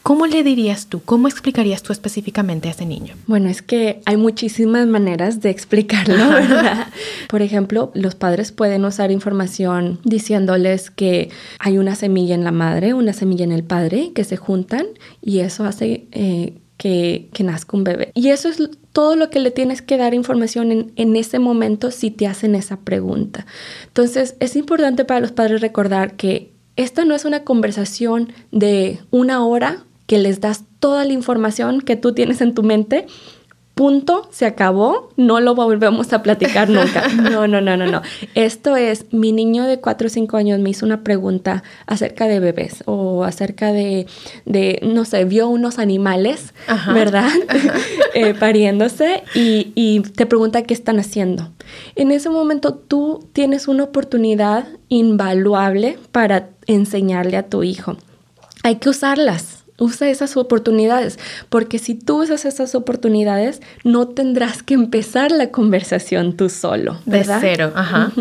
¿Cómo 0.06 0.28
le 0.28 0.44
dirías 0.44 0.86
tú? 0.86 1.02
¿Cómo 1.02 1.28
explicarías 1.28 1.82
tú 1.82 1.92
específicamente 1.92 2.68
a 2.68 2.72
ese 2.74 2.86
niño? 2.86 3.16
Bueno, 3.26 3.50
es 3.50 3.64
que 3.64 4.04
hay 4.06 4.18
muchísimas 4.18 4.86
maneras 4.86 5.42
de 5.42 5.50
explicarlo, 5.50 6.30
¿verdad? 6.30 6.90
Por 7.28 7.42
ejemplo, 7.42 7.92
los 7.96 8.14
padres 8.14 8.52
pueden 8.52 8.86
usar 8.86 9.10
información 9.10 9.98
diciéndoles 10.04 10.92
que 10.92 11.32
hay 11.58 11.80
una 11.80 11.96
semilla 11.96 12.36
en 12.36 12.44
la 12.44 12.52
madre, 12.52 12.94
una 12.94 13.14
semilla 13.14 13.46
en 13.46 13.52
el 13.52 13.64
padre, 13.64 14.12
que 14.14 14.24
se 14.24 14.38
juntan 14.38 14.86
y 15.24 15.40
eso 15.40 15.64
hace 15.64 16.06
eh, 16.12 16.54
que, 16.78 17.30
nazca 17.40 17.78
un 17.78 17.84
bebé. 17.84 18.12
Y 18.16 18.30
eso 18.30 18.50
es 18.50 18.58
todo 18.92 19.16
lo 19.16 19.30
que 19.30 19.40
le 19.40 19.52
tienes 19.52 19.82
que 19.82 19.98
dar 19.98 20.14
información 20.14 20.72
en, 20.72 20.92
en 20.96 21.16
ese 21.16 21.40
momento 21.40 21.92
si 21.92 22.12
te 22.12 22.28
hacen 22.28 22.56
esa 22.56 22.78
pregunta. 22.78 23.46
Entonces, 23.88 24.36
es 24.40 24.56
importante 24.56 25.06
para 25.06 25.20
los 25.20 25.32
padres 25.32 25.62
recordar 25.62 26.16
que 26.16 26.52
esta 26.76 27.06
no 27.06 27.16
es 27.16 27.26
una 27.26 27.44
conversación 27.44 28.34
de 28.52 29.00
una 29.12 29.46
hora 29.46 29.86
que 30.08 30.20
les 30.20 30.40
das 30.40 30.66
toda 30.80 31.06
la 31.06 31.14
información 31.14 31.82
que 31.82 31.96
tú 31.96 32.14
tienes 32.14 32.42
en 32.42 32.54
tu 32.54 32.64
mente, 32.64 33.08
punto, 33.76 34.28
se 34.32 34.46
acabó, 34.46 35.10
no 35.18 35.42
lo 35.42 35.54
volvemos 35.54 36.14
a 36.14 36.24
platicar 36.24 36.70
nunca. 36.70 37.04
No, 37.36 37.48
no, 37.48 37.60
no, 37.60 37.76
no, 37.76 37.86
no. 37.88 38.02
Esto 38.34 38.78
es, 38.78 39.12
mi 39.12 39.32
niño 39.32 39.64
de 39.64 39.80
4 39.80 40.08
o 40.08 40.10
5 40.10 40.38
años 40.38 40.60
me 40.60 40.70
hizo 40.70 40.86
una 40.86 41.04
pregunta 41.04 41.64
acerca 41.86 42.28
de 42.28 42.40
bebés 42.40 42.84
o 42.86 43.24
acerca 43.24 43.74
de, 43.74 44.06
de 44.46 44.80
no 44.84 45.06
sé, 45.06 45.26
vio 45.26 45.50
unos 45.50 45.80
animales, 45.80 46.54
¿verdad? 46.94 47.30
eh, 48.14 48.34
pariéndose 48.34 49.24
y, 49.34 49.74
y 49.76 50.02
te 50.02 50.26
pregunta 50.26 50.64
qué 50.64 50.74
están 50.74 51.00
haciendo. 51.00 51.52
En 51.96 52.12
ese 52.12 52.30
momento 52.30 52.76
tú 52.76 53.28
tienes 53.34 53.68
una 53.68 53.84
oportunidad 53.84 54.68
invaluable 54.88 55.98
para 56.12 56.50
enseñarle 56.68 57.38
a 57.38 57.50
tu 57.50 57.64
hijo. 57.64 57.98
Hay 58.64 58.78
que 58.78 58.90
usarlas 58.90 59.55
Usa 59.78 60.10
esas 60.10 60.38
oportunidades, 60.38 61.20
porque 61.50 61.80
si 61.80 61.96
tú 61.96 62.24
usas 62.24 62.46
esas 62.46 62.76
oportunidades, 62.76 63.62
no 63.84 64.08
tendrás 64.08 64.64
que 64.64 64.74
empezar 64.74 65.32
la 65.32 65.52
conversación 65.52 66.38
tú 66.38 66.50
solo. 66.50 67.00
¿verdad? 67.06 67.42
De 67.42 67.48
cero, 67.56 67.74
ajá. 67.76 68.12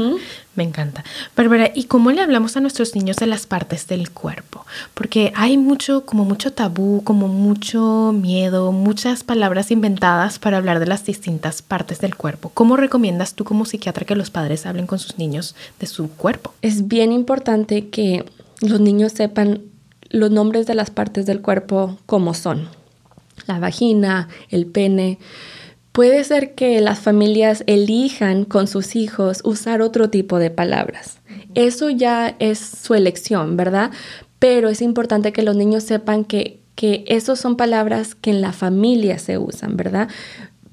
Me 0.57 0.63
encanta. 0.63 1.05
Bárbara, 1.37 1.71
¿y 1.75 1.85
cómo 1.85 2.13
le 2.13 2.21
hablamos 2.21 2.57
a 2.57 2.61
nuestros 2.61 2.95
niños 2.95 3.17
de 3.17 3.27
las 3.27 3.47
partes 3.47 3.89
del 3.89 4.11
cuerpo? 4.11 4.65
Porque 4.95 5.33
hay 5.35 5.57
mucho, 5.59 6.07
como 6.07 6.25
mucho 6.25 6.53
tabú, 6.53 7.03
como 7.03 7.27
mucho 7.27 8.13
miedo, 8.13 8.71
muchas 8.71 9.25
palabras 9.25 9.71
inventadas 9.73 10.39
para 10.39 10.59
hablar 10.59 10.79
de 10.79 10.87
las 10.87 11.05
distintas 11.05 11.63
partes 11.63 12.01
del 12.01 12.15
cuerpo. 12.15 12.51
¿Cómo 12.55 12.77
recomiendas 12.77 13.35
tú 13.35 13.45
como 13.45 13.65
psiquiatra 13.65 14.07
que 14.07 14.15
los 14.15 14.31
padres 14.31 14.65
hablen 14.67 14.87
con 14.87 15.01
sus 15.01 15.19
niños 15.19 15.57
de 15.81 15.87
su 15.87 16.09
cuerpo? 16.11 16.55
Es 16.63 16.87
bien 16.87 17.11
importante 17.13 17.89
que 17.89 18.25
los 18.61 18.81
niños 18.81 19.13
sepan 19.13 19.61
los 20.15 20.31
nombres 20.31 20.67
de 20.67 20.75
las 20.75 20.91
partes 20.91 21.27
del 21.27 21.43
cuerpo 21.43 21.99
como 22.07 22.35
son. 22.35 22.69
La 23.47 23.59
vagina, 23.59 24.29
el 24.49 24.67
pene. 24.67 25.19
Puede 25.91 26.23
ser 26.25 26.55
que 26.55 26.81
las 26.81 27.01
familias 27.01 27.65
elijan 27.67 28.45
con 28.45 28.69
sus 28.69 28.95
hijos 28.95 29.41
usar 29.45 29.83
otro 29.83 30.11
tipo 30.11 30.39
de 30.39 30.51
palabras. 30.51 31.19
Eso 31.55 31.91
ya 31.91 32.37
es 32.39 32.59
su 32.59 32.95
elección, 32.95 33.57
¿verdad? 33.57 33.91
Pero 34.39 34.69
es 34.69 34.83
importante 34.83 35.33
que 35.33 35.43
los 35.43 35.57
niños 35.57 35.83
sepan 35.83 36.25
que, 36.25 36.61
que 36.77 37.05
esas 37.09 37.41
son 37.41 37.57
palabras 37.57 38.15
que 38.15 38.31
en 38.31 38.41
la 38.41 38.53
familia 38.53 39.19
se 39.19 39.39
usan, 39.39 39.77
¿verdad? 39.77 40.09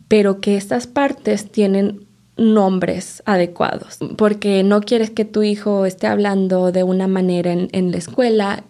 Pero 0.08 0.40
que 0.40 0.56
estas 0.56 0.86
partes 0.86 1.52
tienen 1.52 2.06
nombres 2.38 3.24
adecuados, 3.26 4.00
porque 4.18 4.64
no 4.64 4.82
quieres 4.82 5.10
que 5.10 5.26
tu 5.26 5.44
hijo 5.44 5.86
esté 5.86 6.08
hablando 6.08 6.72
de 6.72 6.84
una 6.84 7.08
manera 7.08 7.52
en, 7.52 7.70
en 7.72 7.92
la 7.92 7.98
escuela 7.98 8.64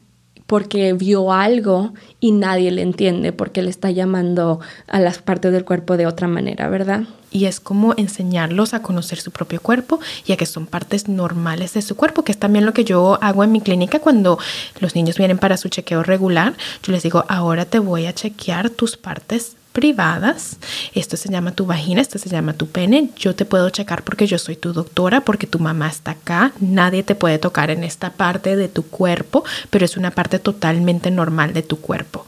porque 0.52 0.92
vio 0.92 1.32
algo 1.32 1.94
y 2.20 2.34
nadie 2.34 2.72
le 2.72 2.82
entiende 2.82 3.32
porque 3.32 3.62
le 3.62 3.70
está 3.70 3.90
llamando 3.90 4.60
a 4.86 5.00
las 5.00 5.20
partes 5.20 5.54
del 5.54 5.64
cuerpo 5.64 5.96
de 5.96 6.08
otra 6.08 6.28
manera, 6.28 6.68
¿verdad? 6.68 7.04
Y 7.32 7.46
es 7.46 7.62
como 7.62 7.94
enseñarlos 7.96 8.74
a 8.74 8.82
conocer 8.82 9.18
su 9.22 9.32
propio 9.32 9.62
cuerpo 9.62 10.02
y 10.26 10.34
a 10.34 10.36
que 10.36 10.46
son 10.46 10.66
partes 10.66 11.08
normales 11.08 11.74
de 11.74 11.82
su 11.82 11.96
cuerpo, 11.96 12.26
que 12.26 12.34
es 12.34 12.38
también 12.38 12.66
lo 12.66 12.74
que 12.74 12.84
yo 12.84 13.18
hago 13.22 13.46
en 13.46 13.54
mi 13.54 13.62
clínica 13.62 14.00
cuando 14.00 14.40
los 14.82 14.94
niños 14.94 15.18
vienen 15.18 15.38
para 15.38 15.56
su 15.56 15.70
chequeo 15.70 16.04
regular. 16.04 16.54
Yo 16.84 16.92
les 16.92 17.04
digo, 17.04 17.24
ahora 17.30 17.64
te 17.64 17.80
voy 17.80 18.06
a 18.06 18.14
chequear 18.14 18.70
tus 18.72 18.98
partes 18.98 19.56
privadas. 19.72 20.58
Esto 20.94 21.18
se 21.18 21.30
llama 21.30 21.54
tu 21.54 21.66
vagina, 21.66 22.02
esto 22.02 22.18
se 22.18 22.30
llama 22.30 22.54
tu 22.54 22.68
pene. 22.68 23.10
Yo 23.18 23.36
te 23.36 23.46
puedo 23.46 23.70
checar 23.70 24.04
porque 24.04 24.28
yo 24.28 24.38
soy 24.38 24.56
tu 24.56 24.74
doctora, 24.74 25.22
porque 25.22 25.48
tu 25.48 25.60
mamá 25.60 25.88
está 25.88 26.12
acá. 26.12 26.52
Nadie 26.60 27.04
te 27.04 27.16
puede 27.16 27.40
tocar 27.40 27.72
en 27.72 27.84
esta 27.84 28.12
parte 28.12 28.56
de 28.56 28.68
tu 28.68 28.84
cuerpo, 28.84 29.44
pero 29.70 29.86
es 29.86 29.98
una 29.98 30.12
parte 30.12 30.40
totalmente 30.40 31.12
normal 31.12 31.54
de 31.54 31.64
tu 31.64 31.80
cuerpo. 31.80 32.26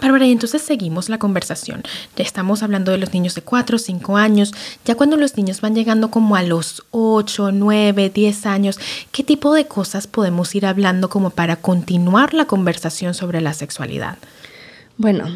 Bárbara, 0.00 0.26
y 0.26 0.32
entonces 0.32 0.60
seguimos 0.60 1.08
la 1.08 1.18
conversación. 1.18 1.82
Estamos 2.16 2.62
hablando 2.62 2.92
de 2.92 2.98
los 2.98 3.14
niños 3.14 3.34
de 3.34 3.40
4 3.40 3.76
o 3.76 3.78
5 3.78 4.16
años. 4.18 4.52
Ya 4.84 4.94
cuando 4.94 5.16
los 5.16 5.38
niños 5.38 5.62
van 5.62 5.74
llegando 5.74 6.10
como 6.10 6.36
a 6.36 6.42
los 6.42 6.84
8, 6.90 7.52
9, 7.52 8.10
10 8.10 8.46
años, 8.46 8.78
¿qué 9.10 9.24
tipo 9.24 9.54
de 9.54 9.66
cosas 9.66 10.06
podemos 10.06 10.54
ir 10.54 10.66
hablando 10.66 11.08
como 11.08 11.30
para 11.30 11.56
continuar 11.56 12.34
la 12.34 12.44
conversación 12.44 13.14
sobre 13.14 13.40
la 13.40 13.54
sexualidad? 13.54 14.18
Bueno, 14.98 15.28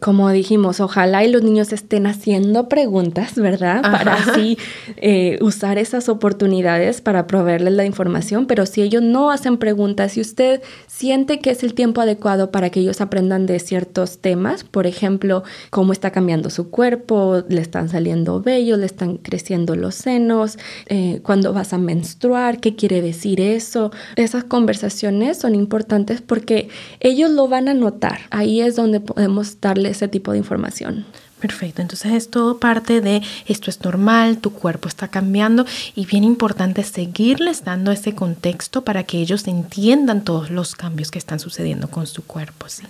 como 0.00 0.30
dijimos, 0.30 0.80
ojalá 0.80 1.24
y 1.24 1.30
los 1.30 1.42
niños 1.42 1.72
estén 1.72 2.06
haciendo 2.06 2.68
preguntas, 2.68 3.36
¿verdad? 3.36 3.82
Para 3.82 4.14
así 4.14 4.58
eh, 4.96 5.38
usar 5.40 5.78
esas 5.78 6.08
oportunidades 6.08 7.00
para 7.00 7.28
proveerles 7.28 7.74
la 7.74 7.84
información, 7.84 8.46
pero 8.46 8.66
si 8.66 8.82
ellos 8.82 9.02
no 9.02 9.30
hacen 9.30 9.58
preguntas, 9.58 10.12
si 10.12 10.20
usted 10.20 10.60
siente 10.88 11.38
que 11.38 11.50
es 11.50 11.62
el 11.62 11.74
tiempo 11.74 12.00
adecuado 12.00 12.50
para 12.50 12.70
que 12.70 12.80
ellos 12.80 13.00
aprendan 13.00 13.46
de 13.46 13.60
ciertos 13.60 14.18
temas, 14.18 14.64
por 14.64 14.88
ejemplo, 14.88 15.44
cómo 15.70 15.92
está 15.92 16.10
cambiando 16.10 16.50
su 16.50 16.68
cuerpo, 16.68 17.44
le 17.48 17.60
están 17.60 17.88
saliendo 17.88 18.42
vellos, 18.42 18.80
le 18.80 18.86
están 18.86 19.18
creciendo 19.18 19.76
los 19.76 19.94
senos, 19.94 20.58
eh, 20.86 21.20
cuándo 21.22 21.52
vas 21.52 21.72
a 21.72 21.78
menstruar, 21.78 22.58
qué 22.58 22.74
quiere 22.74 23.02
decir 23.02 23.40
eso, 23.40 23.92
esas 24.16 24.42
conversaciones 24.42 25.38
son 25.38 25.54
importantes 25.54 26.22
porque 26.22 26.70
ellos 26.98 27.30
lo 27.30 27.46
van 27.46 27.68
a 27.68 27.74
notar. 27.74 28.20
Ahí 28.30 28.60
es 28.60 28.74
donde 28.74 28.98
podemos 28.98 29.58
dar 29.82 29.92
ese 29.92 30.08
tipo 30.08 30.32
de 30.32 30.38
información. 30.38 31.04
Perfecto, 31.40 31.82
entonces 31.82 32.12
es 32.12 32.30
todo 32.30 32.58
parte 32.58 33.02
de 33.02 33.22
esto 33.46 33.68
es 33.68 33.82
normal, 33.82 34.38
tu 34.38 34.52
cuerpo 34.52 34.88
está 34.88 35.08
cambiando 35.08 35.66
y 35.94 36.06
bien 36.06 36.24
importante 36.24 36.82
seguirles 36.82 37.62
dando 37.62 37.92
ese 37.92 38.14
contexto 38.14 38.82
para 38.82 39.04
que 39.04 39.18
ellos 39.18 39.46
entiendan 39.46 40.24
todos 40.24 40.50
los 40.50 40.74
cambios 40.74 41.10
que 41.10 41.18
están 41.18 41.38
sucediendo 41.38 41.88
con 41.88 42.06
su 42.06 42.24
cuerpo. 42.24 42.70
¿sí? 42.70 42.84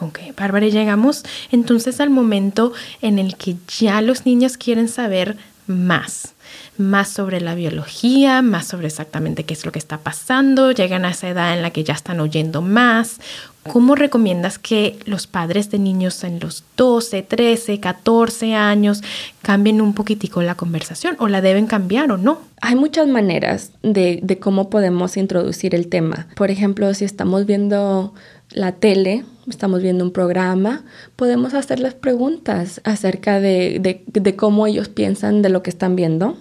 Ok, 0.00 0.18
Bárbara, 0.36 0.66
llegamos 0.66 1.22
entonces 1.52 2.00
al 2.00 2.10
momento 2.10 2.72
en 3.00 3.20
el 3.20 3.36
que 3.36 3.56
ya 3.78 4.00
los 4.00 4.26
niños 4.26 4.56
quieren 4.56 4.88
saber 4.88 5.36
más 5.68 6.34
más 6.78 7.08
sobre 7.08 7.40
la 7.40 7.54
biología, 7.54 8.40
más 8.42 8.66
sobre 8.66 8.86
exactamente 8.86 9.44
qué 9.44 9.54
es 9.54 9.66
lo 9.66 9.72
que 9.72 9.78
está 9.78 9.98
pasando, 9.98 10.70
llegan 10.70 11.04
a 11.04 11.10
esa 11.10 11.28
edad 11.28 11.54
en 11.54 11.62
la 11.62 11.70
que 11.70 11.84
ya 11.84 11.94
están 11.94 12.20
oyendo 12.20 12.62
más. 12.62 13.20
¿Cómo 13.68 13.94
recomiendas 13.94 14.58
que 14.58 14.98
los 15.04 15.26
padres 15.26 15.70
de 15.70 15.78
niños 15.78 16.24
en 16.24 16.40
los 16.40 16.64
12, 16.76 17.22
13, 17.22 17.80
14 17.80 18.54
años 18.54 19.02
cambien 19.42 19.80
un 19.80 19.94
poquitico 19.94 20.42
la 20.42 20.54
conversación 20.54 21.16
o 21.18 21.28
la 21.28 21.40
deben 21.40 21.66
cambiar 21.66 22.10
o 22.10 22.16
no? 22.16 22.40
Hay 22.60 22.74
muchas 22.74 23.08
maneras 23.08 23.72
de, 23.82 24.20
de 24.22 24.38
cómo 24.38 24.70
podemos 24.70 25.16
introducir 25.16 25.74
el 25.74 25.88
tema. 25.88 26.28
Por 26.34 26.50
ejemplo, 26.50 26.92
si 26.94 27.04
estamos 27.04 27.46
viendo 27.46 28.14
la 28.50 28.72
tele, 28.72 29.24
estamos 29.50 29.82
viendo 29.82 30.04
un 30.04 30.12
programa, 30.12 30.84
podemos 31.16 31.54
hacerles 31.54 31.94
preguntas 31.94 32.80
acerca 32.84 33.40
de, 33.40 34.04
de, 34.06 34.36
cómo 34.36 34.66
ellos 34.66 34.88
piensan 34.88 35.42
de 35.42 35.48
lo 35.48 35.62
que 35.62 35.70
están 35.70 35.96
viendo 35.96 36.36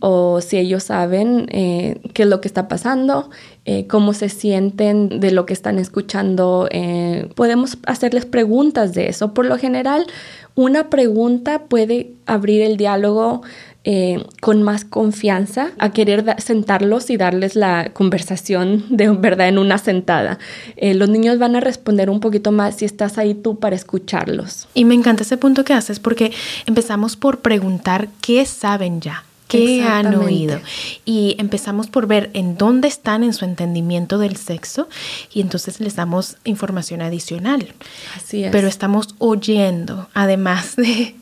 o 0.00 0.40
si 0.40 0.58
ellos 0.58 0.84
saben 0.84 1.46
eh, 1.50 2.00
qué 2.14 2.22
es 2.22 2.28
lo 2.28 2.40
que 2.40 2.48
está 2.48 2.68
pasando, 2.68 3.30
eh, 3.64 3.86
cómo 3.86 4.12
se 4.12 4.28
sienten 4.28 5.20
de 5.20 5.30
lo 5.30 5.46
que 5.46 5.52
están 5.52 5.78
escuchando. 5.78 6.68
Eh, 6.70 7.28
podemos 7.34 7.78
hacerles 7.86 8.26
preguntas 8.26 8.94
de 8.94 9.08
eso. 9.08 9.34
Por 9.34 9.46
lo 9.46 9.58
general, 9.58 10.06
una 10.54 10.90
pregunta 10.90 11.64
puede 11.64 12.12
abrir 12.26 12.62
el 12.62 12.76
diálogo 12.76 13.42
eh, 13.90 14.22
con 14.42 14.62
más 14.62 14.84
confianza 14.84 15.70
a 15.78 15.92
querer 15.92 16.34
sentarlos 16.36 17.08
y 17.08 17.16
darles 17.16 17.56
la 17.56 17.90
conversación 17.94 18.84
de 18.90 19.08
verdad 19.08 19.48
en 19.48 19.56
una 19.56 19.78
sentada. 19.78 20.38
Eh, 20.76 20.92
los 20.92 21.08
niños 21.08 21.38
van 21.38 21.56
a 21.56 21.60
responder 21.60 22.10
un 22.10 22.20
poquito 22.20 22.52
más 22.52 22.76
si 22.76 22.84
estás 22.84 23.16
ahí 23.16 23.32
tú 23.32 23.58
para 23.58 23.76
escucharlos. 23.76 24.68
Y 24.74 24.84
me 24.84 24.94
encanta 24.94 25.22
ese 25.22 25.38
punto 25.38 25.64
que 25.64 25.72
haces 25.72 26.00
porque 26.00 26.32
empezamos 26.66 27.16
por 27.16 27.38
preguntar 27.38 28.08
qué 28.20 28.44
saben 28.44 29.00
ya 29.00 29.24
qué 29.48 29.82
han 29.82 30.14
oído. 30.14 30.60
Y 31.04 31.34
empezamos 31.38 31.88
por 31.88 32.06
ver 32.06 32.30
en 32.34 32.56
dónde 32.56 32.86
están 32.86 33.24
en 33.24 33.32
su 33.32 33.44
entendimiento 33.44 34.18
del 34.18 34.36
sexo 34.36 34.88
y 35.32 35.40
entonces 35.40 35.80
les 35.80 35.96
damos 35.96 36.36
información 36.44 37.02
adicional. 37.02 37.66
Así 38.14 38.44
es. 38.44 38.52
Pero 38.52 38.68
estamos 38.68 39.14
oyendo, 39.18 40.08
además 40.14 40.76
de, 40.76 41.14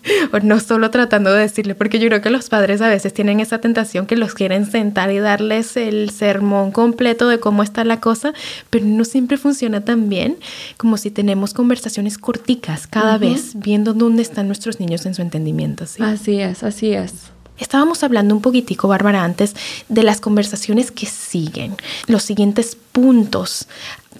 no 0.42 0.61
solo 0.61 0.90
tratando 0.90 1.33
de 1.33 1.40
decirle, 1.40 1.75
porque 1.75 1.99
yo 1.99 2.09
creo 2.09 2.21
que 2.21 2.30
los 2.30 2.49
padres 2.49 2.83
a 2.83 2.88
veces 2.88 3.14
tienen 3.14 3.40
esa 3.40 3.59
tentación 3.61 4.06
que 4.06 4.16
los 4.16 4.35
quieren 4.35 4.71
sentar 4.71 5.11
y 5.12 5.18
darles 5.18 5.76
el 5.76 6.11
sermón 6.11 6.73
completo 6.73 7.28
de 7.28 7.38
cómo 7.38 7.62
está 7.62 7.85
la 7.85 8.00
cosa, 8.00 8.33
pero 8.71 8.85
no 8.85 9.04
siempre 9.04 9.38
funciona 9.38 9.85
tan 9.85 10.09
bien 10.09 10.37
como 10.76 10.97
si 10.97 11.11
tenemos 11.11 11.54
conversaciones 11.54 12.18
corticas 12.18 12.87
cada 12.87 13.18
vez, 13.18 13.52
viendo 13.54 13.95
dónde 13.95 14.23
están 14.23 14.49
nuestros 14.49 14.80
niños 14.80 15.06
en 15.06 15.14
su 15.14 15.23
entendimiento. 15.23 15.85
Así 15.85 16.40
es, 16.40 16.62
así 16.62 16.92
es. 16.92 17.35
Estábamos 17.58 18.02
hablando 18.02 18.34
un 18.34 18.42
poquitico, 18.42 18.88
Bárbara, 18.88 19.25
antes 19.25 19.54
de 19.88 20.02
las 20.02 20.20
conversaciones 20.20 20.90
que 20.90 21.06
siguen, 21.06 21.76
los 22.06 22.22
siguientes 22.22 22.76
puntos 22.92 23.66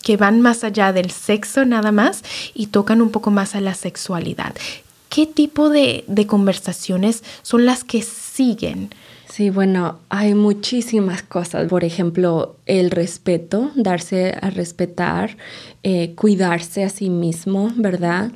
que 0.03 0.17
van 0.17 0.41
más 0.41 0.63
allá 0.63 0.93
del 0.93 1.11
sexo 1.11 1.65
nada 1.65 1.91
más 1.91 2.23
y 2.55 2.69
tocan 2.69 3.03
un 3.03 3.11
poco 3.11 3.31
más 3.31 3.55
a 3.57 3.61
la 3.61 3.75
sexualidad. 3.75 4.55
¿Qué 5.09 5.27
tipo 5.27 5.71
de, 5.71 6.05
conversaciones 6.27 7.25
son 7.43 7.65
las 7.67 7.85
que 7.85 8.03
siguen? 8.03 8.91
Sí, 9.29 9.51
bueno, 9.51 9.99
hay 10.09 10.35
muchísimas 10.35 11.23
cosas. 11.23 11.69
Por 11.69 11.85
ejemplo, 11.85 12.57
el 12.67 12.91
respeto, 12.91 13.71
darse 13.75 14.37
a 14.41 14.51
respetar, 14.51 15.37
eh, 15.83 16.15
cuidarse 16.15 16.85
a 16.85 16.89
sí 16.89 17.11
mismo, 17.11 17.73
¿verdad? 17.77 18.31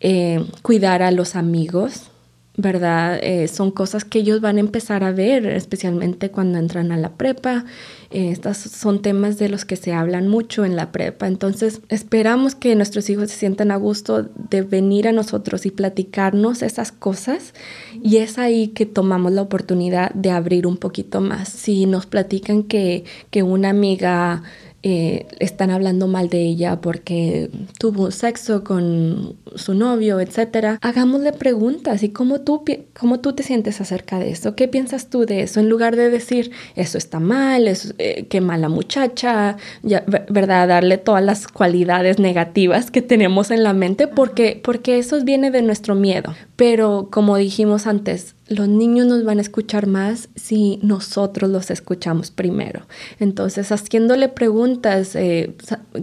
Eh, 0.00 0.44
cuidar 0.62 1.02
a 1.02 1.10
los 1.10 1.36
amigos, 1.36 2.09
¿verdad? 2.56 3.18
Eh, 3.22 3.48
son 3.48 3.70
cosas 3.70 4.04
que 4.04 4.18
ellos 4.18 4.40
van 4.40 4.56
a 4.56 4.60
empezar 4.60 5.04
a 5.04 5.12
ver, 5.12 5.46
especialmente 5.46 6.30
cuando 6.30 6.58
entran 6.58 6.92
a 6.92 6.96
la 6.96 7.10
prepa. 7.10 7.64
Eh, 8.10 8.30
estos 8.30 8.56
son 8.56 9.02
temas 9.02 9.38
de 9.38 9.48
los 9.48 9.64
que 9.64 9.76
se 9.76 9.92
hablan 9.92 10.28
mucho 10.28 10.64
en 10.64 10.76
la 10.76 10.90
prepa. 10.90 11.26
Entonces, 11.28 11.80
esperamos 11.88 12.54
que 12.54 12.74
nuestros 12.74 13.08
hijos 13.08 13.30
se 13.30 13.38
sientan 13.38 13.70
a 13.70 13.76
gusto 13.76 14.28
de 14.50 14.62
venir 14.62 15.06
a 15.06 15.12
nosotros 15.12 15.64
y 15.64 15.70
platicarnos 15.70 16.62
esas 16.62 16.92
cosas. 16.92 17.54
Y 18.02 18.18
es 18.18 18.38
ahí 18.38 18.68
que 18.68 18.84
tomamos 18.84 19.32
la 19.32 19.42
oportunidad 19.42 20.12
de 20.14 20.30
abrir 20.30 20.66
un 20.66 20.76
poquito 20.76 21.20
más. 21.20 21.48
Si 21.48 21.86
nos 21.86 22.06
platican 22.06 22.64
que, 22.64 23.04
que 23.30 23.42
una 23.42 23.70
amiga 23.70 24.42
eh, 24.82 25.26
están 25.40 25.70
hablando 25.70 26.06
mal 26.06 26.28
de 26.30 26.40
ella 26.42 26.80
porque 26.80 27.50
tuvo 27.78 28.10
sexo 28.10 28.64
con 28.64 29.36
su 29.54 29.74
novio, 29.74 30.20
etcétera, 30.20 30.78
hagámosle 30.80 31.32
preguntas 31.32 32.02
y 32.02 32.08
cómo 32.08 32.40
tú, 32.40 32.64
cómo 32.98 33.20
tú 33.20 33.34
te 33.34 33.42
sientes 33.42 33.80
acerca 33.80 34.18
de 34.18 34.30
eso, 34.30 34.56
qué 34.56 34.68
piensas 34.68 35.10
tú 35.10 35.26
de 35.26 35.42
eso, 35.42 35.60
en 35.60 35.68
lugar 35.68 35.96
de 35.96 36.08
decir 36.08 36.50
eso 36.76 36.98
está 36.98 37.20
mal, 37.20 37.68
es, 37.68 37.94
eh, 37.98 38.26
qué 38.30 38.40
mala 38.40 38.68
muchacha, 38.68 39.56
ya, 39.82 40.04
¿verdad? 40.06 40.68
Darle 40.68 40.98
todas 40.98 41.22
las 41.22 41.46
cualidades 41.46 42.18
negativas 42.18 42.90
que 42.90 43.02
tenemos 43.02 43.50
en 43.50 43.62
la 43.62 43.74
mente 43.74 44.06
porque, 44.08 44.60
porque 44.62 44.98
eso 44.98 45.22
viene 45.24 45.50
de 45.50 45.62
nuestro 45.62 45.94
miedo. 45.94 46.34
Pero 46.60 47.08
como 47.10 47.38
dijimos 47.38 47.86
antes, 47.86 48.34
los 48.50 48.66
niños 48.66 49.06
nos 49.06 49.24
van 49.24 49.38
a 49.38 49.42
escuchar 49.42 49.86
más 49.86 50.28
si 50.34 50.80
nosotros 50.82 51.48
los 51.48 51.70
escuchamos 51.70 52.32
primero. 52.32 52.82
Entonces, 53.20 53.70
haciéndole 53.70 54.28
preguntas, 54.28 55.14
eh, 55.14 55.54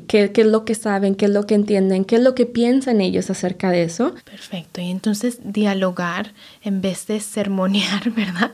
¿qué, 0.08 0.32
es 0.34 0.46
lo 0.46 0.64
que 0.64 0.74
saben, 0.74 1.16
qué 1.16 1.26
es 1.26 1.32
lo 1.32 1.46
que 1.46 1.56
entienden, 1.56 2.06
qué 2.06 2.16
es 2.16 2.22
lo 2.22 2.36
que 2.36 2.46
piensan 2.46 3.02
ellos 3.02 3.30
acerca 3.30 3.70
de 3.70 3.84
eso. 3.84 4.16
Perfecto. 4.24 4.80
Y 4.80 4.90
entonces 4.90 5.40
dialogar 5.44 6.34
en 6.64 6.80
vez 6.80 7.06
de 7.08 7.20
sermonear, 7.20 8.12
¿verdad? 8.16 8.52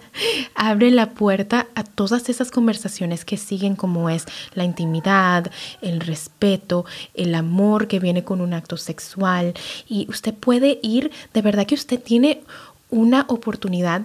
Abre 0.55 0.89
la 0.89 1.11
puerta 1.11 1.67
a 1.75 1.83
todas 1.83 2.29
esas 2.29 2.49
conversaciones 2.49 3.25
que 3.25 3.37
siguen 3.37 3.75
como 3.75 4.09
es 4.09 4.25
la 4.55 4.63
intimidad, 4.63 5.51
el 5.81 5.99
respeto, 5.99 6.85
el 7.13 7.35
amor 7.35 7.87
que 7.87 7.99
viene 7.99 8.23
con 8.23 8.41
un 8.41 8.55
acto 8.55 8.75
sexual. 8.75 9.53
Y 9.87 10.07
usted 10.09 10.33
puede 10.33 10.79
ir, 10.81 11.11
de 11.31 11.41
verdad 11.43 11.67
que 11.67 11.75
usted 11.75 11.92
tiene 11.97 12.41
una 12.89 13.25
oportunidad 13.27 14.03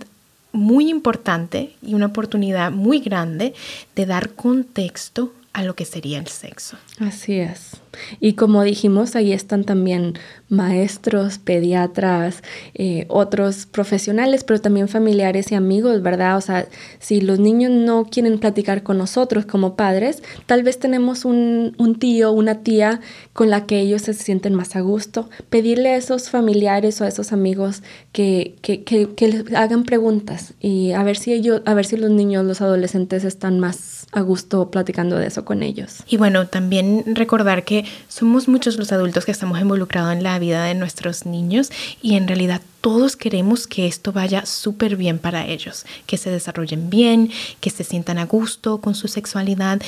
muy 0.52 0.88
importante 0.88 1.76
y 1.82 1.94
una 1.94 2.06
oportunidad 2.06 2.70
muy 2.70 3.00
grande 3.00 3.54
de 3.94 4.06
dar 4.06 4.30
contexto 4.30 5.32
a 5.52 5.62
lo 5.62 5.74
que 5.74 5.84
sería 5.84 6.18
el 6.18 6.28
sexo. 6.28 6.78
Así 7.00 7.34
es. 7.34 7.72
Y 8.20 8.34
como 8.34 8.62
dijimos, 8.62 9.16
ahí 9.16 9.32
están 9.32 9.64
también 9.64 10.14
maestros, 10.48 11.38
pediatras, 11.38 12.42
eh, 12.74 13.04
otros 13.08 13.66
profesionales, 13.66 14.44
pero 14.44 14.60
también 14.60 14.88
familiares 14.88 15.52
y 15.52 15.54
amigos, 15.54 16.02
¿verdad? 16.02 16.36
O 16.36 16.40
sea, 16.40 16.66
si 16.98 17.20
los 17.20 17.38
niños 17.38 17.70
no 17.70 18.04
quieren 18.04 18.38
platicar 18.38 18.82
con 18.82 18.98
nosotros 18.98 19.46
como 19.46 19.76
padres, 19.76 20.22
tal 20.46 20.62
vez 20.62 20.78
tenemos 20.78 21.24
un, 21.24 21.74
un 21.78 21.98
tío, 21.98 22.32
una 22.32 22.62
tía 22.62 23.00
con 23.32 23.50
la 23.50 23.66
que 23.66 23.80
ellos 23.80 24.02
se 24.02 24.14
sienten 24.14 24.54
más 24.54 24.76
a 24.76 24.80
gusto. 24.80 25.28
Pedirle 25.50 25.90
a 25.90 25.96
esos 25.96 26.30
familiares 26.30 27.00
o 27.00 27.04
a 27.04 27.08
esos 27.08 27.32
amigos 27.32 27.82
que, 28.12 28.56
que, 28.62 28.84
que, 28.84 29.14
que 29.14 29.28
les 29.28 29.54
hagan 29.54 29.84
preguntas 29.84 30.54
y 30.60 30.92
a 30.92 31.02
ver 31.02 31.16
si 31.16 31.32
ellos, 31.32 31.62
a 31.66 31.74
ver 31.74 31.84
si 31.84 31.96
los 31.96 32.10
niños, 32.10 32.44
los 32.44 32.60
adolescentes 32.60 33.24
están 33.24 33.60
más 33.60 34.06
a 34.12 34.20
gusto 34.22 34.70
platicando 34.70 35.16
de 35.16 35.26
eso 35.26 35.44
con 35.44 35.62
ellos. 35.62 36.02
Y 36.08 36.16
bueno, 36.16 36.46
también 36.46 37.04
recordar 37.14 37.64
que 37.64 37.84
somos 38.08 38.48
muchos 38.48 38.76
los 38.76 38.92
adultos 38.92 39.24
que 39.24 39.32
estamos 39.32 39.60
involucrados 39.60 40.12
en 40.12 40.22
la 40.22 40.38
vida 40.38 40.64
de 40.64 40.74
nuestros 40.74 41.26
niños 41.26 41.70
y 42.02 42.16
en 42.16 42.28
realidad 42.28 42.62
todos 42.80 43.16
queremos 43.16 43.66
que 43.66 43.86
esto 43.86 44.12
vaya 44.12 44.46
súper 44.46 44.96
bien 44.96 45.18
para 45.18 45.46
ellos, 45.46 45.84
que 46.06 46.16
se 46.16 46.30
desarrollen 46.30 46.90
bien, 46.90 47.30
que 47.60 47.70
se 47.70 47.84
sientan 47.84 48.18
a 48.18 48.26
gusto 48.26 48.80
con 48.80 48.94
su 48.94 49.08
sexualidad 49.08 49.80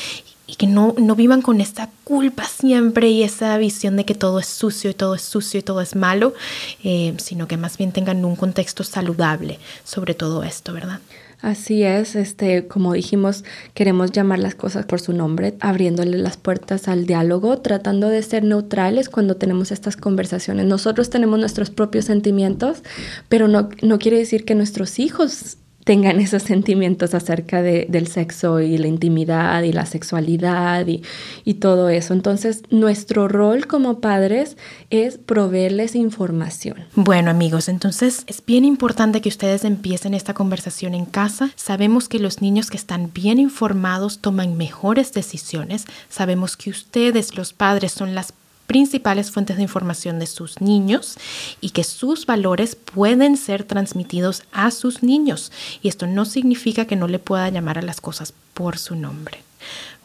y 0.46 0.56
que 0.56 0.66
no, 0.66 0.94
no 0.98 1.14
vivan 1.14 1.42
con 1.42 1.60
esta 1.60 1.88
culpa 2.04 2.44
siempre 2.44 3.08
y 3.08 3.22
esa 3.22 3.56
visión 3.58 3.96
de 3.96 4.04
que 4.04 4.14
todo 4.14 4.40
es 4.40 4.46
sucio 4.46 4.90
y 4.90 4.94
todo 4.94 5.14
es 5.14 5.22
sucio 5.22 5.60
y 5.60 5.62
todo 5.62 5.80
es 5.80 5.94
malo, 5.94 6.34
eh, 6.82 7.14
sino 7.18 7.46
que 7.46 7.56
más 7.56 7.78
bien 7.78 7.92
tengan 7.92 8.24
un 8.24 8.36
contexto 8.36 8.82
saludable 8.82 9.58
sobre 9.84 10.14
todo 10.14 10.42
esto, 10.42 10.72
¿verdad? 10.72 11.00
Así 11.42 11.85
es, 11.85 12.16
este, 12.16 12.66
como 12.66 12.92
dijimos, 12.92 13.44
queremos 13.72 14.12
llamar 14.12 14.40
las 14.40 14.55
cosas 14.55 14.85
por 14.85 15.00
su 15.00 15.14
nombre, 15.14 15.55
abriéndole 15.61 16.18
las 16.18 16.37
puertas 16.37 16.87
al 16.87 17.07
diálogo, 17.07 17.59
tratando 17.61 18.11
de 18.11 18.22
ser 18.22 18.44
neutrales 18.44 19.09
cuando 19.09 19.37
tenemos 19.37 19.70
estas 19.72 19.96
conversaciones. 19.96 20.66
Nosotros 20.66 21.09
tenemos 21.09 21.38
nuestros 21.38 21.70
propios 21.70 22.05
sentimientos, 22.05 22.83
pero 23.31 23.48
no, 23.48 23.70
no 23.81 23.98
quiere 23.98 24.18
decir 24.18 24.44
que 24.44 24.55
nuestros 24.55 24.98
hijos 24.98 25.57
tengan 25.90 26.20
esos 26.20 26.44
sentimientos 26.44 27.14
acerca 27.14 27.62
de, 27.62 27.87
del 27.88 28.07
sexo 28.07 28.61
y 28.61 28.79
la 28.79 28.87
intimidad 28.87 29.64
y 29.64 29.72
la 29.72 29.87
sexualidad 29.87 30.87
y, 30.87 31.03
y, 31.44 31.55
todo 31.55 31.88
eso. 31.88 32.14
Entonces, 32.14 32.62
nuestro 32.70 33.26
rol 33.26 33.66
como 33.66 33.98
padres 33.98 34.57
es 34.90 35.18
proveerles 35.18 35.96
información. 35.96 36.76
Bueno, 36.94 37.33
amigos, 37.33 37.68
entonces 37.68 38.22
es 38.29 38.40
bien 38.46 38.64
importante 38.64 39.20
que 39.20 39.31
ustedes 39.31 39.64
empiecen 39.64 40.14
esta 40.14 40.33
conversación 40.33 40.94
en 40.94 41.07
casa. 41.07 41.50
Sabemos 41.57 42.09
que 42.09 42.20
los 42.20 42.40
niños 42.40 42.70
que 42.70 42.76
están 42.76 43.11
bien 43.12 43.40
informados 43.40 44.20
toman 44.20 44.57
mejores 44.57 45.12
decisiones. 45.12 45.87
Sabemos 46.09 46.57
que 46.57 46.70
ustedes, 46.70 47.37
los 47.37 47.53
padres, 47.53 47.90
son 47.90 48.14
las 48.14 48.33
principales 48.70 49.33
fuentes 49.33 49.56
de 49.56 49.64
información 49.64 50.20
de 50.20 50.28
sus 50.28 50.61
niños 50.61 51.18
y 51.61 51.70
que 51.70 51.83
sus 51.83 52.24
valores 52.24 52.76
pueden 52.76 53.37
ser 53.37 53.64
transmitidos 53.64 54.44
a 54.52 54.70
sus 54.70 55.02
niños. 55.02 55.50
Y 55.83 55.88
esto 55.88 56.06
no 56.06 56.24
significa 56.24 56.85
que 56.85 56.94
no 56.94 57.09
le 57.09 57.18
pueda 57.18 57.48
llamar 57.48 57.78
a 57.78 57.83
las 57.83 58.00
cosas 58.00 58.33
por 58.54 58.78
su 58.78 58.94
nombre. 58.94 59.42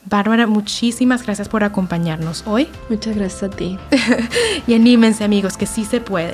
Bárbara, 0.05 0.47
muchísimas 0.47 1.21
gracias 1.21 1.47
por 1.47 1.63
acompañarnos 1.63 2.43
hoy. 2.47 2.67
Muchas 2.89 3.15
gracias 3.15 3.43
a 3.43 3.49
ti. 3.55 3.77
y 4.67 4.73
anímense 4.73 5.23
amigos, 5.23 5.57
que 5.57 5.67
sí 5.67 5.85
se 5.85 6.01
puede. 6.01 6.33